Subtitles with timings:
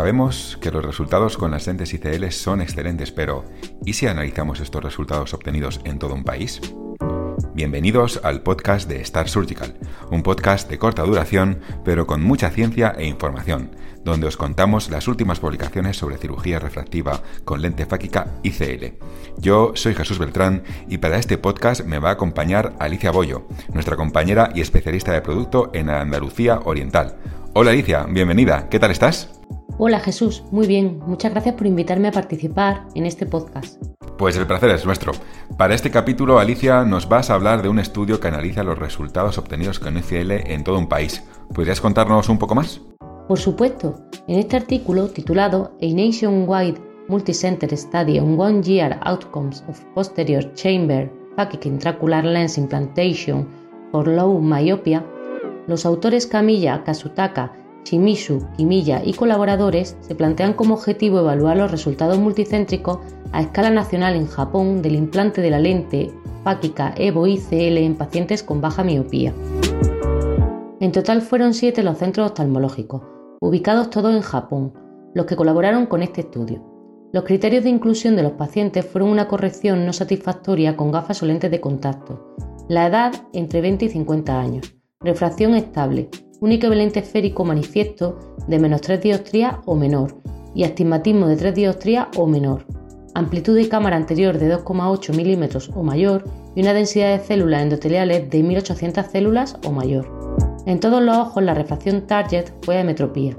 [0.00, 3.44] Sabemos que los resultados con las lentes ICL son excelentes, pero
[3.84, 6.58] ¿y si analizamos estos resultados obtenidos en todo un país?
[7.52, 9.76] Bienvenidos al podcast de Star Surgical,
[10.10, 15.06] un podcast de corta duración, pero con mucha ciencia e información, donde os contamos las
[15.06, 18.94] últimas publicaciones sobre cirugía refractiva con lente fáquica ICL.
[19.36, 23.96] Yo soy Jesús Beltrán y para este podcast me va a acompañar Alicia Bollo, nuestra
[23.96, 27.18] compañera y especialista de producto en Andalucía Oriental.
[27.52, 29.39] Hola Alicia, bienvenida, ¿qué tal estás?
[29.82, 33.82] Hola Jesús, muy bien, muchas gracias por invitarme a participar en este podcast.
[34.18, 35.12] Pues el placer es nuestro.
[35.56, 39.38] Para este capítulo, Alicia, nos vas a hablar de un estudio que analiza los resultados
[39.38, 41.24] obtenidos con ICL en todo un país.
[41.54, 42.82] ¿Podrías contarnos un poco más?
[43.26, 44.04] Por supuesto.
[44.28, 46.78] En este artículo titulado A Nationwide
[47.08, 53.48] Multicenter Study on One Year Outcomes of Posterior Chamber Phakic Intraocular Lens Implantation
[53.92, 55.06] for Low Myopia,
[55.66, 62.18] los autores Camilla Kasutaka Shimizu, Kimilla y colaboradores se plantean como objetivo evaluar los resultados
[62.18, 62.98] multicéntricos
[63.32, 66.12] a escala nacional en Japón del implante de la lente
[66.44, 69.34] fáquica EVO ICL en pacientes con baja miopía.
[70.80, 73.02] En total fueron siete los centros oftalmológicos,
[73.40, 74.72] ubicados todos en Japón,
[75.14, 76.64] los que colaboraron con este estudio.
[77.12, 81.26] Los criterios de inclusión de los pacientes fueron una corrección no satisfactoria con gafas o
[81.26, 82.34] lentes de contacto,
[82.68, 86.08] la edad entre 20 y 50 años, refracción estable,
[86.40, 90.16] un equivalente esférico manifiesto de menos 3 dioptrías o menor
[90.54, 92.64] y astigmatismo de 3 dioptrías o menor,
[93.14, 96.24] amplitud de cámara anterior de 2,8 milímetros o mayor
[96.54, 100.10] y una densidad de células endoteliales de 1800 células o mayor.
[100.66, 103.36] En todos los ojos la refracción target fue metropía.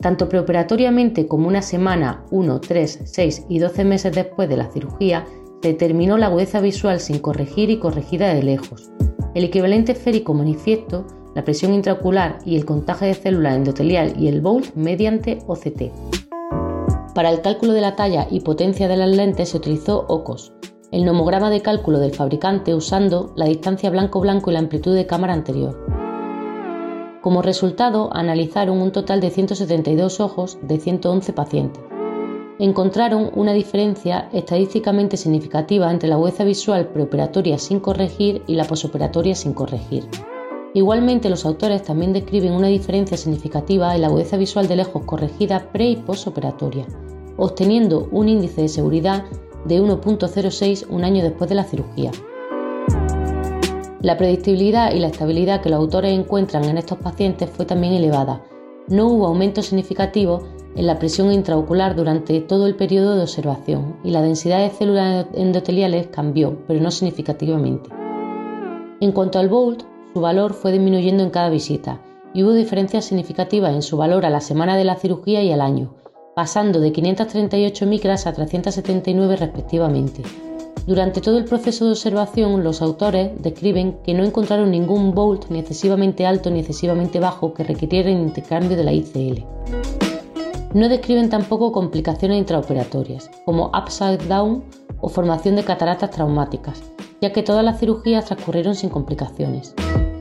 [0.00, 5.26] Tanto preoperatoriamente como una semana, 1, 3, 6 y 12 meses después de la cirugía,
[5.60, 8.90] determinó la agudeza visual sin corregir y corregida de lejos.
[9.34, 14.40] El equivalente esférico manifiesto la presión intraocular y el contagio de células endotelial y el
[14.40, 15.92] BOLT mediante OCT.
[17.14, 20.52] Para el cálculo de la talla y potencia de las lentes se utilizó OCOS,
[20.92, 25.34] el nomograma de cálculo del fabricante usando la distancia blanco-blanco y la amplitud de cámara
[25.34, 25.78] anterior.
[27.20, 31.82] Como resultado, analizaron un total de 172 ojos de 111 pacientes.
[32.58, 39.34] Encontraron una diferencia estadísticamente significativa entre la agudeza visual preoperatoria sin corregir y la posoperatoria
[39.34, 40.04] sin corregir.
[40.72, 45.70] Igualmente, los autores también describen una diferencia significativa en la agudeza visual de lejos corregida
[45.72, 46.86] pre y postoperatoria,
[47.36, 49.24] obteniendo un índice de seguridad
[49.64, 52.12] de 1.06 un año después de la cirugía.
[54.00, 58.42] La predictibilidad y la estabilidad que los autores encuentran en estos pacientes fue también elevada.
[58.88, 60.44] No hubo aumento significativo
[60.76, 65.26] en la presión intraocular durante todo el periodo de observación y la densidad de células
[65.34, 67.90] endoteliales cambió, pero no significativamente.
[69.00, 72.00] En cuanto al BOLT, su valor fue disminuyendo en cada visita
[72.34, 75.60] y hubo diferencias significativas en su valor a la semana de la cirugía y al
[75.60, 75.94] año,
[76.34, 80.22] pasando de 538 micras a 379 respectivamente.
[80.86, 85.60] Durante todo el proceso de observación, los autores describen que no encontraron ningún bolt ni
[85.60, 89.44] excesivamente alto ni excesivamente bajo que requiriera intercambio de la ICL.
[90.74, 94.64] No describen tampoco complicaciones intraoperatorias, como upside down
[95.00, 96.82] o formación de cataratas traumáticas,
[97.20, 99.74] ya que todas las cirugías transcurrieron sin complicaciones.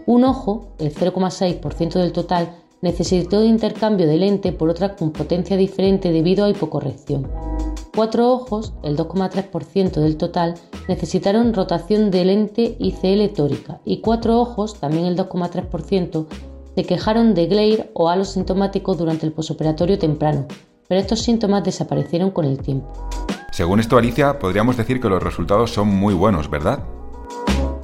[0.05, 5.57] Un ojo, el 0,6% del total, necesitó de intercambio de lente por otra con potencia
[5.57, 7.29] diferente debido a hipocorrección.
[7.95, 10.55] Cuatro ojos, el 2,3% del total,
[10.87, 16.25] necesitaron rotación de lente ICL tórica y cuatro ojos, también el 2,3%,
[16.75, 20.45] se quejaron de glare o halo sintomático durante el posoperatorio temprano,
[20.87, 22.87] pero estos síntomas desaparecieron con el tiempo.
[23.51, 26.83] Según esto, Alicia, podríamos decir que los resultados son muy buenos, ¿verdad?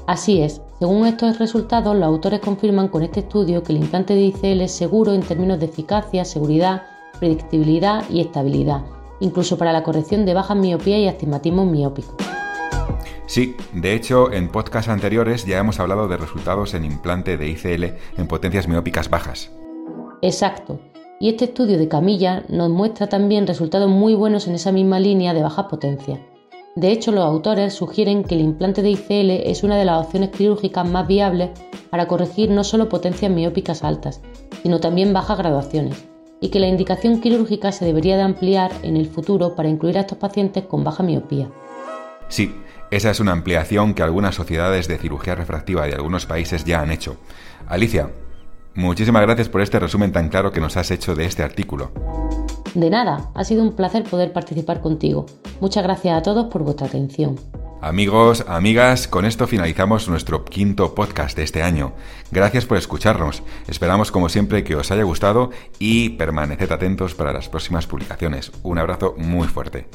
[0.07, 4.21] Así es, según estos resultados, los autores confirman con este estudio que el implante de
[4.21, 6.83] ICL es seguro en términos de eficacia, seguridad,
[7.19, 8.83] predictibilidad y estabilidad,
[9.19, 12.15] incluso para la corrección de bajas miopía y astigmatismo miópico.
[13.25, 17.83] Sí, de hecho, en podcasts anteriores ya hemos hablado de resultados en implante de ICL
[18.17, 19.51] en potencias miópicas bajas.
[20.21, 20.79] Exacto.
[21.25, 25.33] Y este estudio de Camilla nos muestra también resultados muy buenos en esa misma línea
[25.33, 26.19] de bajas potencias.
[26.75, 30.29] De hecho, los autores sugieren que el implante de ICL es una de las opciones
[30.29, 31.49] quirúrgicas más viables
[31.89, 34.21] para corregir no solo potencias miópicas altas,
[34.61, 36.05] sino también bajas graduaciones,
[36.41, 40.01] y que la indicación quirúrgica se debería de ampliar en el futuro para incluir a
[40.01, 41.49] estos pacientes con baja miopía.
[42.27, 42.53] Sí,
[42.91, 46.91] esa es una ampliación que algunas sociedades de cirugía refractiva de algunos países ya han
[46.91, 47.17] hecho.
[47.65, 48.11] Alicia,
[48.75, 51.91] muchísimas gracias por este resumen tan claro que nos has hecho de este artículo.
[52.73, 55.25] De nada, ha sido un placer poder participar contigo.
[55.61, 57.39] Muchas gracias a todos por vuestra atención.
[57.81, 61.93] Amigos, amigas, con esto finalizamos nuestro quinto podcast de este año.
[62.31, 63.43] Gracias por escucharnos.
[63.67, 68.51] Esperamos como siempre que os haya gustado y permaneced atentos para las próximas publicaciones.
[68.63, 69.87] Un abrazo muy fuerte.